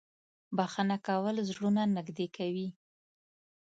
[0.57, 2.67] •بښنه کول زړونه نږدې کوي.